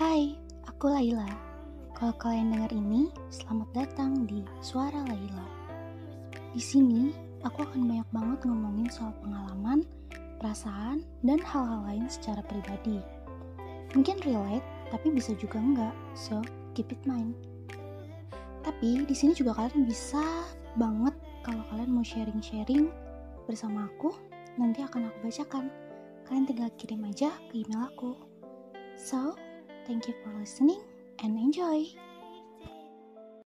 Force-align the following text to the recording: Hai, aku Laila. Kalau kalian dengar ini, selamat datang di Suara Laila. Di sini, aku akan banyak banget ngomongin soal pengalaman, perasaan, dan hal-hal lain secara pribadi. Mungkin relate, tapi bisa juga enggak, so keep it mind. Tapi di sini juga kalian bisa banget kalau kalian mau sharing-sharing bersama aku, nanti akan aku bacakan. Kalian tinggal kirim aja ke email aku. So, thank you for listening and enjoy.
Hai, 0.00 0.32
aku 0.64 0.88
Laila. 0.88 1.28
Kalau 1.92 2.16
kalian 2.16 2.56
dengar 2.56 2.72
ini, 2.72 3.12
selamat 3.28 3.68
datang 3.76 4.24
di 4.24 4.40
Suara 4.64 5.04
Laila. 5.04 5.44
Di 6.56 6.62
sini, 6.64 7.12
aku 7.44 7.68
akan 7.68 7.84
banyak 7.84 8.08
banget 8.08 8.38
ngomongin 8.48 8.88
soal 8.88 9.12
pengalaman, 9.20 9.84
perasaan, 10.40 11.04
dan 11.20 11.36
hal-hal 11.44 11.84
lain 11.84 12.08
secara 12.08 12.40
pribadi. 12.48 13.04
Mungkin 13.92 14.24
relate, 14.24 14.64
tapi 14.88 15.12
bisa 15.12 15.36
juga 15.36 15.60
enggak, 15.60 15.92
so 16.16 16.40
keep 16.72 16.88
it 16.88 17.04
mind. 17.04 17.36
Tapi 18.64 19.04
di 19.04 19.12
sini 19.12 19.36
juga 19.36 19.52
kalian 19.52 19.84
bisa 19.84 20.48
banget 20.80 21.12
kalau 21.44 21.60
kalian 21.68 21.92
mau 21.92 22.00
sharing-sharing 22.00 22.88
bersama 23.44 23.84
aku, 23.84 24.16
nanti 24.56 24.80
akan 24.80 25.12
aku 25.12 25.28
bacakan. 25.28 25.68
Kalian 26.24 26.48
tinggal 26.48 26.72
kirim 26.80 27.04
aja 27.04 27.36
ke 27.52 27.60
email 27.60 27.84
aku. 27.84 28.16
So, 28.96 29.36
thank 29.86 30.08
you 30.08 30.14
for 30.22 30.30
listening 30.38 30.80
and 31.22 31.38
enjoy. 31.38 31.84